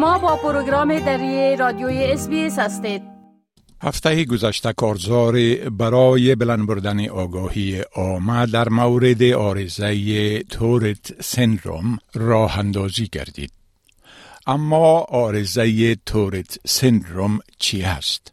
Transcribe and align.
شما 0.00 0.18
با 0.18 0.36
پروگرام 0.36 0.98
دری 0.98 1.56
رادیوی 1.56 2.04
SBS 2.04 2.28
هستید 2.58 3.02
هفته 3.82 4.24
گذشته 4.24 4.72
کارزار 4.72 5.34
برای 5.70 6.34
بلند 6.34 6.66
بردن 6.66 7.08
آگاهی 7.08 7.82
عامه 7.96 8.50
در 8.50 8.68
مورد 8.68 9.22
عارضه 9.22 10.42
Tourette 10.42 11.22
syndrome 11.22 11.98
راه 12.14 12.58
اندازی 12.58 13.08
گردید. 13.12 13.52
اما 14.46 14.98
عارضه 14.98 15.94
Tourette 15.94 16.58
syndrome 16.66 17.38
چی 17.58 17.82
است؟ 17.82 18.32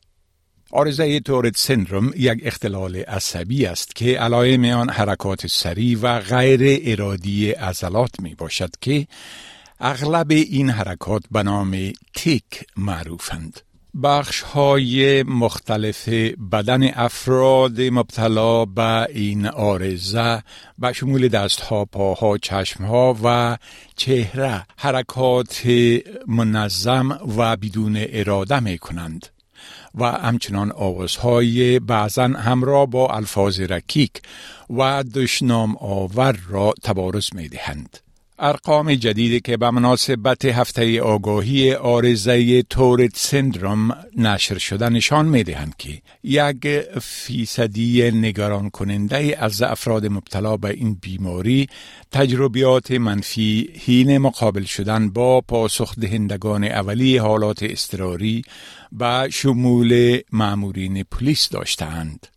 عارضه 0.72 1.20
Tourette 1.20 1.58
syndrome 1.58 2.12
یک 2.18 2.40
اختلال 2.44 2.96
عصبی 2.96 3.66
است 3.66 3.96
که 3.96 4.20
علائم 4.20 4.66
آن 4.66 4.90
حرکات 4.90 5.48
سریع 5.48 5.98
و 6.02 6.20
غیر 6.20 6.82
ارادی 6.84 7.52
عضلات 7.52 8.20
می 8.20 8.36
باشد 8.36 8.70
که 8.82 9.08
اغلب 9.80 10.32
این 10.32 10.70
حرکات 10.70 11.24
به 11.32 11.44
نام 11.44 11.92
تیک 12.16 12.66
معروفند. 12.78 13.60
بخش 14.04 14.42
های 14.42 15.24
مختلف 15.24 16.10
بدن 16.52 16.94
افراد 16.94 17.82
مبتلا 17.82 18.66
به 18.66 19.08
این 19.10 19.48
آرزه 19.48 20.44
به 20.78 20.94
شمول 20.94 21.28
دستها، 21.28 21.86
پاها، 21.86 22.38
چشمها 22.38 23.18
و 23.24 23.58
چهره 23.96 24.66
حرکات 24.78 25.68
منظم 26.28 27.20
و 27.38 27.56
بدون 27.58 27.98
اراده 28.00 28.60
می 28.60 28.78
کنند. 28.78 29.28
و 29.96 30.06
همچنان 30.06 30.72
آوازهای 30.72 31.80
بعضا 31.80 32.24
همراه 32.24 32.86
با 32.86 33.08
الفاظ 33.08 33.60
رکیک 33.60 34.12
و 34.70 35.04
دشنام 35.04 35.76
آور 35.80 36.40
را 36.50 36.74
تبارز 36.84 37.30
می 37.36 37.48
دهند. 37.48 38.07
ارقام 38.40 38.96
جدیدی 38.96 39.40
که 39.40 39.58
به 39.58 39.72
مناسبت 39.72 40.46
هفته 40.46 41.02
آگاهی 41.02 41.74
آرزه 41.74 42.62
تورت 42.62 43.12
سندروم 43.16 43.98
نشر 44.18 44.58
شده 44.58 44.90
نشان 44.90 45.26
می 45.26 45.44
دهند 45.44 45.76
که 45.78 46.02
یک 46.24 46.68
فیصدی 47.02 48.12
نگران 48.12 48.70
کننده 48.70 49.38
از 49.40 49.62
افراد 49.62 50.06
مبتلا 50.06 50.58
به 50.58 50.70
این 50.70 50.98
بیماری 51.02 51.68
تجربیات 52.12 52.92
منفی 52.92 53.70
هین 53.74 54.18
مقابل 54.18 54.64
شدن 54.64 55.10
با 55.10 55.42
پاسخ 55.42 55.96
دهندگان 55.96 56.64
اولی 56.64 57.18
حالات 57.18 57.64
استراری 57.64 58.42
به 58.92 59.30
شمول 59.32 60.20
معمورین 60.32 61.04
پلیس 61.04 61.50
داشتند. 61.50 62.37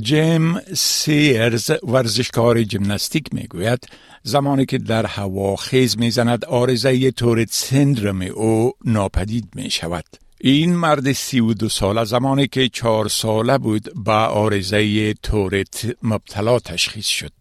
جیم 0.00 0.60
سیرز 0.74 1.70
ورزشکار 1.82 2.62
جمناستیک 2.62 3.24
می 3.32 3.42
گوید 3.42 3.88
زمانی 4.22 4.66
که 4.66 4.78
در 4.78 5.06
هوا 5.06 5.56
خیز 5.56 5.98
می‌زند 5.98 6.44
آرزه 6.44 7.10
تورت 7.10 7.48
سندرم 7.50 8.22
او 8.22 8.72
ناپدید 8.84 9.48
می 9.54 9.70
شود. 9.70 10.04
این 10.40 10.76
مرد 10.76 11.12
سی 11.12 11.40
و 11.40 11.54
دو 11.54 11.68
ساله 11.68 12.04
زمانی 12.04 12.46
که 12.46 12.68
چهار 12.68 13.08
ساله 13.08 13.58
بود 13.58 13.92
با 13.94 14.24
آرزه 14.24 15.14
تورت 15.14 15.96
مبتلا 16.02 16.58
تشخیص 16.58 17.06
شد. 17.06 17.32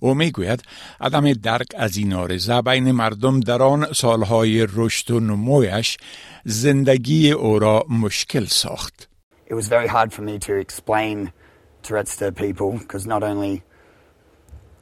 او 0.00 0.14
می‌گوید 0.14 0.62
عدم 1.00 1.32
درک 1.32 1.68
از 1.76 1.96
این 1.96 2.12
آرزه 2.12 2.62
بین 2.62 2.92
مردم 2.92 3.40
در 3.40 3.62
آن 3.62 3.92
سالهای 3.92 4.66
رشد 4.72 5.10
و 5.10 5.20
نمویش 5.20 5.96
زندگی 6.44 7.30
او 7.30 7.58
را 7.58 7.86
مشکل 7.88 8.44
ساخت. 8.44 9.08
It 9.50 9.54
was 9.54 9.68
very 9.68 9.86
hard 9.86 10.12
for 10.12 10.22
me 10.22 10.38
to 10.38 10.52
explain 10.66 11.32
Tourette's 11.84 12.16
to 12.16 12.32
people 12.32 12.78
because 12.78 13.06
not 13.06 13.22
only 13.22 13.62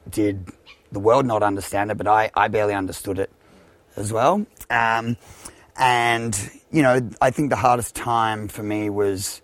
did 0.09 0.49
the 0.91 0.99
world 0.99 1.25
not 1.25 1.43
understand 1.43 1.91
it, 1.91 1.97
but 1.97 2.07
I, 2.07 2.31
I 2.33 2.47
barely 2.47 2.73
understood 2.73 3.19
it 3.19 3.31
as 3.95 4.11
well. 4.11 4.45
Um, 4.69 5.17
and, 5.75 6.37
you 6.71 6.81
know, 6.81 7.09
I 7.21 7.31
think 7.31 7.49
the 7.49 7.55
hardest 7.55 7.95
time 7.95 8.47
for 8.47 8.63
me 8.63 8.89
was 8.89 9.41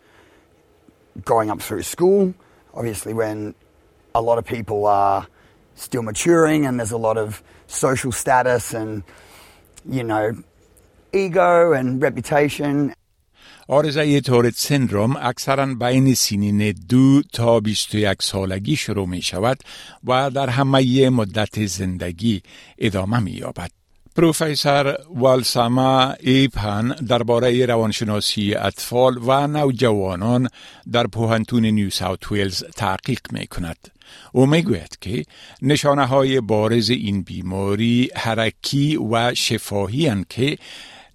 growing 1.23 1.49
up 1.49 1.61
through 1.61 1.83
school, 1.83 2.33
obviously, 2.73 3.13
when 3.13 3.55
a 4.15 4.21
lot 4.21 4.37
of 4.37 4.45
people 4.45 4.85
are 4.85 5.27
still 5.75 6.01
maturing 6.01 6.65
and 6.65 6.79
there's 6.79 6.91
a 6.91 6.97
lot 6.97 7.17
of 7.17 7.41
social 7.67 8.11
status 8.11 8.73
and, 8.73 9.03
you 9.87 10.03
know, 10.03 10.31
ego 11.13 11.73
and 11.73 12.01
reputation. 12.01 12.93
آرزه 13.71 14.21
تورت 14.21 14.53
سندروم 14.55 15.15
اکثرا 15.21 15.65
بین 15.65 16.13
سینین 16.13 16.71
دو 16.89 17.21
تا 17.33 17.59
21 17.59 18.21
سالگی 18.21 18.75
شروع 18.75 19.07
می 19.07 19.21
شود 19.21 19.59
و 20.03 20.29
در 20.29 20.49
همه 20.49 21.09
مدت 21.09 21.65
زندگی 21.65 22.41
ادامه 22.77 23.19
می 23.19 23.31
یابد. 23.31 23.71
پروفسور 24.15 24.97
والساما 25.15 26.13
ایپن 26.19 26.87
درباره 26.87 27.65
روانشناسی 27.65 28.55
اطفال 28.55 29.17
و 29.27 29.47
نوجوانان 29.47 30.49
در 30.91 31.07
پوهنتون 31.07 31.65
نیو 31.65 31.89
ساوت 31.89 32.31
ویلز 32.31 32.63
تحقیق 32.63 33.21
می 33.31 33.47
کند. 33.47 33.77
او 34.31 34.45
می 34.45 34.61
گوید 34.61 34.97
که 35.01 35.23
نشانه 35.61 36.05
های 36.05 36.41
بارز 36.41 36.89
این 36.89 37.21
بیماری 37.21 38.09
حرکی 38.15 38.97
و 38.97 39.33
شفاهی 39.33 40.25
که 40.29 40.57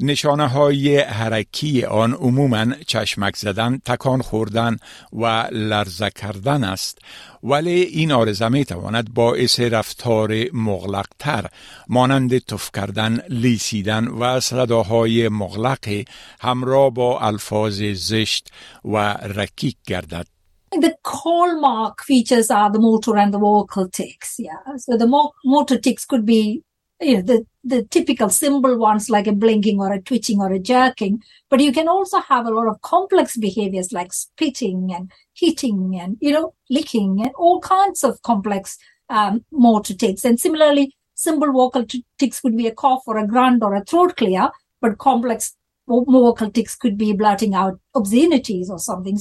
نشانه 0.00 0.48
های 0.48 0.98
حرکی 0.98 1.84
آن 1.84 2.12
عموما 2.12 2.66
چشمک 2.86 3.36
زدن، 3.36 3.80
تکان 3.84 4.22
خوردن 4.22 4.76
و 5.12 5.48
لرزه 5.52 6.10
کردن 6.10 6.64
است 6.64 6.98
ولی 7.42 7.80
این 7.82 8.12
آرزه 8.12 8.48
می 8.48 8.64
تواند 8.64 9.14
باعث 9.14 9.60
رفتار 9.60 10.44
مغلقتر 10.52 11.46
مانند 11.88 12.38
تف 12.38 12.70
کردن، 12.74 13.20
لیسیدن 13.28 14.08
و 14.08 14.40
صداهای 14.40 15.28
مغلق 15.28 16.04
همراه 16.40 16.90
با 16.90 17.20
الفاظ 17.20 17.82
زشت 17.82 18.48
و 18.84 18.96
رکیک 19.12 19.76
گردد. 19.86 20.26
The 20.74 20.94
hallmark 21.06 22.02
features 22.02 22.50
are 22.50 22.70
the 22.72 22.80
motor 22.80 23.16
and 23.16 23.32
the 23.32 23.38
vocal 23.38 23.88
tics. 23.88 24.40
Yeah, 24.40 24.76
so 24.76 24.96
the 24.96 25.06
motor 25.44 25.78
tics 25.78 26.04
could 26.04 26.26
be 26.26 26.62
you 27.00 27.16
know, 27.16 27.22
the, 27.22 27.46
the 27.62 27.84
typical 27.84 28.28
simple 28.28 28.78
ones 28.78 29.10
like 29.10 29.26
a 29.26 29.32
blinking 29.32 29.80
or 29.80 29.92
a 29.92 30.00
twitching 30.00 30.40
or 30.40 30.52
a 30.52 30.58
jerking. 30.58 31.22
But 31.50 31.60
you 31.60 31.72
can 31.72 31.88
also 31.88 32.20
have 32.20 32.46
a 32.46 32.50
lot 32.50 32.68
of 32.68 32.80
complex 32.82 33.36
behaviors 33.36 33.92
like 33.92 34.12
spitting 34.12 34.90
and 34.94 35.10
hitting 35.34 35.98
and, 36.00 36.16
you 36.20 36.32
know, 36.32 36.54
licking 36.70 37.20
and 37.20 37.32
all 37.36 37.60
kinds 37.60 38.04
of 38.04 38.20
complex 38.22 38.78
um, 39.08 39.44
motor 39.52 39.94
tics. 39.94 40.24
And 40.24 40.38
similarly, 40.38 40.94
simple 41.14 41.52
vocal 41.52 41.84
tics 42.18 42.40
could 42.40 42.56
be 42.56 42.66
a 42.66 42.74
cough 42.74 43.02
or 43.06 43.18
a 43.18 43.26
grunt 43.26 43.62
or 43.62 43.74
a 43.74 43.84
throat 43.84 44.16
clear, 44.16 44.50
but 44.80 44.98
complex 44.98 45.56
vocal 45.86 46.50
tics 46.50 46.74
could 46.76 46.96
be 46.96 47.12
blurting 47.12 47.54
out 47.54 47.78
obscenities 47.94 48.70
or 48.70 48.78
something. 48.78 49.18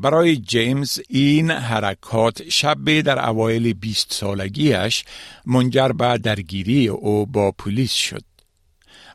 برای 0.00 0.36
جیمز 0.36 1.00
این 1.08 1.50
حرکات 1.50 2.48
شب 2.48 3.00
در 3.00 3.28
اوایل 3.28 3.72
20 3.72 4.12
سالگیش 4.12 5.04
منجر 5.46 5.88
به 5.88 6.18
درگیری 6.18 6.88
او 6.88 7.26
با 7.26 7.52
پلیس 7.52 7.92
شد. 7.92 8.24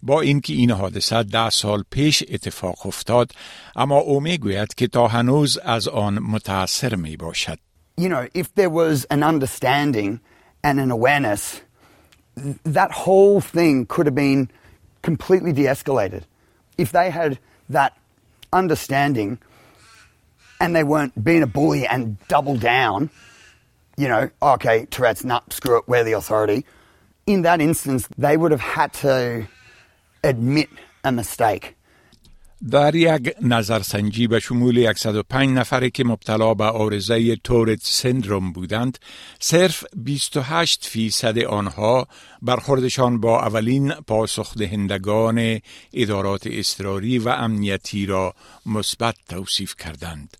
با 0.03 0.21
اینکه 0.21 0.53
این 0.53 0.71
حادثه 0.71 1.23
ده 1.23 1.49
سال 1.49 1.83
پیش 1.89 2.23
اتفاق 2.29 2.85
افتاد 2.85 3.31
اما 3.75 3.97
او 3.97 4.19
می‌گوید 4.19 4.73
که 4.73 4.87
تا 4.87 5.07
هنوز 5.07 5.57
از 5.57 5.87
آن 5.87 6.19
متاثر 6.19 6.95
می 6.95 7.17
باشد. 7.17 7.59
You 8.01 8.09
know, 8.09 8.27
if 8.33 8.47
there 8.55 8.69
was 8.69 9.05
an 9.09 9.23
understanding 9.23 10.19
and 10.63 10.79
an 10.79 10.91
awareness, 10.91 11.61
that 12.79 12.91
whole 12.91 13.41
thing 13.41 13.85
could 13.85 14.05
have 14.05 14.15
been 14.15 14.49
completely 15.01 15.53
de-escalated. 15.53 16.23
If 16.77 16.91
they 16.91 17.09
had 17.09 17.39
that 17.77 17.91
understanding 18.53 19.37
and 20.59 20.75
they 20.75 20.83
weren't 20.83 21.21
being 21.21 21.43
a 21.43 21.47
bully 21.47 21.85
and 21.87 22.17
double 22.27 22.57
down, 22.57 23.09
you 23.97 24.07
know, 24.07 24.29
okay, 24.41 24.85
Tourette's, 24.85 25.23
nut, 25.23 25.51
screw 25.51 25.77
it, 25.77 25.87
we're 25.87 26.03
the 26.03 26.13
authority. 26.13 26.65
In 27.25 27.43
that 27.43 27.61
instance, 27.61 28.07
they 28.17 28.37
would 28.37 28.51
have 28.51 28.61
had 28.61 28.93
to 28.93 29.47
admit 30.23 30.69
a 31.03 31.11
mistake. 31.11 31.74
در 32.71 32.95
یک 32.95 33.35
نظرسنجی 33.41 34.27
به 34.27 34.39
شمول 34.39 34.93
105 34.93 35.49
نفره 35.49 35.89
که 35.89 36.03
مبتلا 36.03 36.53
به 36.53 36.63
آرزه 36.63 37.35
تورت 37.35 37.79
سندروم 37.83 38.51
بودند 38.51 38.97
صرف 39.39 39.83
28 39.95 40.85
فیصد 40.85 41.39
آنها 41.39 42.07
برخوردشان 42.41 43.19
با 43.19 43.41
اولین 43.41 43.91
پاسخ 43.91 44.57
دهندگان 44.57 45.59
ادارات 45.93 46.47
اضطراری 46.51 47.19
و 47.19 47.29
امنیتی 47.29 48.05
را 48.05 48.33
مثبت 48.65 49.15
توصیف 49.29 49.75
کردند. 49.75 50.37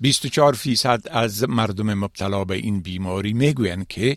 24 0.00 0.52
فیصد 0.52 1.02
از 1.10 1.48
مردم 1.48 1.94
مبتلا 1.94 2.44
به 2.44 2.54
این 2.54 2.80
بیماری 2.80 3.32
می‌گویند 3.32 3.88
که 3.88 4.16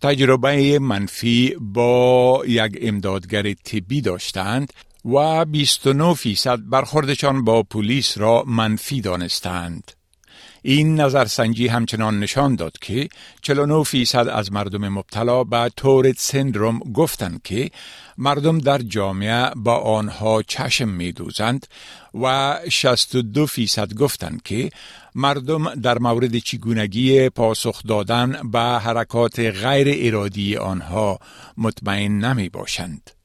تجربه 0.00 0.78
منفی 0.78 1.56
با 1.60 2.42
یک 2.46 2.78
امدادگر 2.80 3.52
طبی 3.52 4.00
داشتند 4.00 4.72
و 5.06 5.44
29 5.44 6.14
فیصد 6.14 6.58
برخوردشان 6.68 7.44
با 7.44 7.62
پلیس 7.62 8.18
را 8.18 8.44
منفی 8.46 9.00
دانستند. 9.00 9.92
این 10.62 11.00
نظرسنجی 11.00 11.68
همچنان 11.68 12.20
نشان 12.20 12.54
داد 12.54 12.78
که 12.80 13.08
49 13.42 13.82
فیصد 13.82 14.28
از 14.28 14.52
مردم 14.52 14.88
مبتلا 14.88 15.44
به 15.44 15.70
تورت 15.76 16.18
سندروم 16.18 16.78
گفتند 16.78 17.42
که 17.42 17.70
مردم 18.18 18.58
در 18.58 18.78
جامعه 18.78 19.50
با 19.56 19.76
آنها 19.78 20.42
چشم 20.42 20.88
می 20.88 21.12
دوزند 21.12 21.66
و 22.22 22.58
62 22.68 23.46
فیصد 23.46 23.94
گفتند 23.94 24.42
که 24.42 24.70
مردم 25.14 25.74
در 25.74 25.98
مورد 25.98 26.38
چگونگی 26.38 27.28
پاسخ 27.28 27.82
دادن 27.82 28.50
به 28.52 28.60
حرکات 28.60 29.40
غیر 29.40 29.88
ارادی 30.14 30.56
آنها 30.56 31.18
مطمئن 31.56 32.24
نمی 32.24 32.48
باشند. 32.48 33.15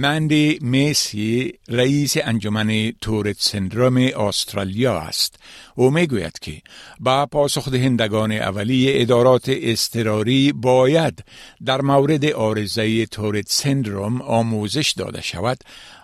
مندی 0.00 0.58
میسی 0.62 1.52
رئیس 1.68 2.16
انجمن 2.22 2.92
تورت 3.00 3.36
سندروم 3.38 3.96
استرالیا 3.96 4.98
است. 4.98 5.36
او 5.74 5.90
می‌گوید 5.90 6.38
که 6.38 6.62
با 7.00 7.26
پاسخ 7.26 7.68
دهندگان 7.68 8.32
اولیه 8.32 9.02
ادارات 9.02 9.48
استراری 9.48 10.52
باید 10.52 11.24
در 11.64 11.80
مورد 11.80 12.24
آرزه 12.24 13.06
تورت 13.06 13.48
سندروم 13.48 14.22
آموزش 14.22 14.94
داده 14.96 15.20
شود 15.20 15.58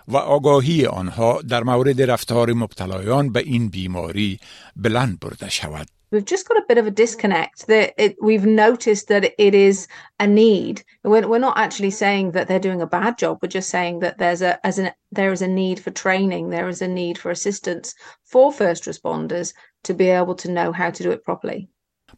و 0.07 0.17
آگاهی 0.17 0.85
آنها 0.85 1.41
در 1.41 1.63
مورد 1.63 2.01
رفتار 2.01 2.53
مبتلایان 2.53 3.31
به 3.31 3.39
این 3.39 3.69
بیماری 3.69 4.39
بلند 4.75 5.19
برده 5.19 5.49
شود. 5.49 5.87
we've 6.14 6.24
just 6.24 6.48
got 6.48 6.58
a 6.58 6.64
bit 6.68 6.78
of 6.78 6.86
a 6.86 6.90
disconnect 6.90 7.66
that 7.68 7.94
it, 7.96 8.16
we've 8.20 8.46
noticed 8.46 9.08
that 9.08 9.32
it 9.38 9.54
is 9.54 9.86
a 10.18 10.26
need 10.26 10.82
we're, 11.04 11.26
we're 11.26 11.38
not 11.38 11.58
actually 11.58 11.90
saying 11.90 12.32
that 12.32 12.48
they're 12.48 12.58
doing 12.58 12.82
a 12.82 12.86
bad 12.86 13.18
job 13.18 13.38
we're 13.42 13.48
just 13.48 13.70
saying 13.70 14.00
that 14.00 14.18
there's 14.18 14.42
a 14.42 14.64
as 14.66 14.78
an 14.78 14.90
there 15.12 15.32
is 15.32 15.42
a 15.42 15.48
need 15.48 15.80
for 15.80 15.90
training 15.90 16.50
there 16.50 16.68
is 16.68 16.82
a 16.82 16.88
need 16.88 17.16
for 17.18 17.30
assistance 17.30 17.94
for 18.24 18.52
first 18.52 18.84
responders 18.84 19.54
to 19.84 19.94
be 19.94 20.08
able 20.08 20.34
to 20.34 20.50
know 20.50 20.72
how 20.72 20.90
to 20.90 21.02
do 21.02 21.10
it 21.10 21.24
properly 21.24 21.68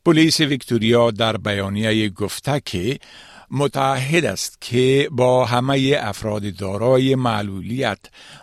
پلیس 0.05 0.41
ویکتوریا 0.41 1.11
در 1.11 1.37
بیانیه 1.37 2.09
گفته 2.09 2.61
که 2.65 2.99
متعهد 3.51 4.25
است 4.25 4.61
که 4.61 5.09
با 5.13 5.45
همه 5.45 5.97
افراد 6.01 6.57
دارای 6.57 7.15
معلولیت 7.15 7.99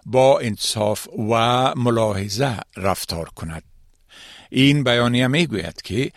با 0.05 0.39
انصاف 0.39 1.07
و 1.29 1.73
ملاحظه 1.75 2.57
رفتار 2.77 3.29
کند. 3.35 3.63
این 4.54 4.84
بیانیه 4.84 5.26
می 5.26 5.46
گوید 5.46 5.82
که 5.82 6.10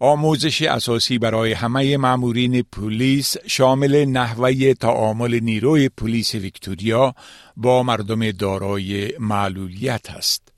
آموزش 0.00 0.62
اساسی 0.62 1.18
برای 1.18 1.52
همه 1.52 1.96
مامورین 1.96 2.62
پلیس 2.62 3.36
شامل 3.46 4.04
نحوه 4.04 4.74
تعامل 4.74 5.40
نیروی 5.40 5.88
پلیس 5.88 6.34
ویکتوریا 6.34 7.14
با 7.56 7.82
مردم 7.82 8.30
دارای 8.30 9.12
معلولیت 9.18 10.10
است. 10.10 10.48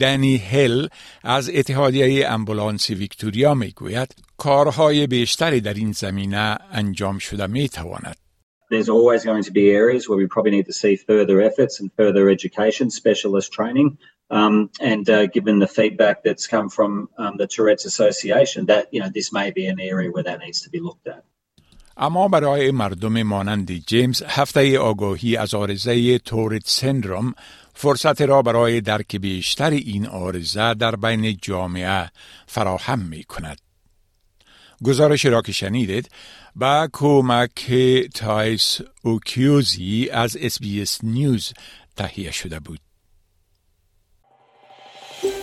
دنی 0.00 0.36
هل 0.36 0.88
از 1.24 1.50
اتحادیه 1.54 2.28
امبولانس 2.28 2.90
ویکتوریا 2.90 3.54
می 3.54 3.70
گوید 3.70 4.14
کارهای 4.36 5.06
بیشتری 5.06 5.60
در 5.60 5.74
این 5.74 5.92
زمینه 5.92 6.58
انجام 6.72 7.18
شده 7.18 7.46
می 7.46 7.68
تواند. 7.68 8.16
There's 8.70 8.88
always 8.88 9.24
going 9.24 9.44
to 9.44 9.52
be 9.52 9.70
areas 9.70 10.08
where 10.08 10.18
we 10.18 10.26
probably 10.26 10.50
need 10.50 10.66
to 10.66 10.78
see 10.82 10.94
further 10.96 11.40
efforts 11.40 11.80
and 11.80 11.88
further 12.00 12.28
education, 12.28 12.90
specialist 12.90 13.50
training. 13.50 13.96
Um, 14.30 14.70
and 14.80 15.08
uh, 15.08 15.26
given 15.26 15.58
the 15.58 15.66
feedback 15.66 16.22
that's 16.22 16.46
come 16.46 16.68
from 16.68 17.08
um, 17.16 17.36
the 17.38 17.46
Tourette's 17.46 17.86
Association, 17.86 18.66
that 18.66 18.88
you 18.92 19.00
know 19.00 19.08
this 19.08 19.32
may 19.32 19.50
be 19.50 19.66
an 19.66 19.80
area 19.80 20.10
where 20.10 20.22
that 20.22 20.40
needs 20.40 20.60
to 20.62 20.70
be 20.70 20.80
looked 20.80 21.08
at. 21.08 21.24
اما 22.00 22.28
برای 22.28 22.70
مردم 22.70 23.22
مانند 23.22 23.72
جیمز 23.72 24.22
هفته 24.22 24.78
آگاهی 24.78 25.36
از 25.36 25.54
آرزه 25.54 26.18
تورت 26.18 26.62
سندروم 26.64 27.34
فرصت 27.74 28.22
را 28.22 28.42
برای 28.42 28.80
درک 28.80 29.16
بیشتر 29.16 29.70
این 29.70 30.06
آرزه 30.06 30.74
در 30.74 30.96
بین 30.96 31.38
جامعه 31.42 32.10
فراهم 32.46 32.98
می 32.98 33.24
کند. 33.24 33.58
گزارش 34.84 35.24
را 35.24 35.42
که 35.42 35.52
شنیدید 35.52 36.10
با 36.56 36.88
کمک 36.92 37.72
تایس 38.14 38.80
اوکیوزی 39.02 40.08
از 40.12 40.36
SBS 40.40 41.04
News 41.04 41.52
تهیه 41.96 42.30
شده 42.30 42.60
بود. 42.60 42.80